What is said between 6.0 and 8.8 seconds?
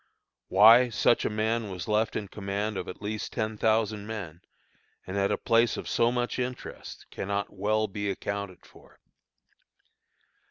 much interest, cannot well be accounted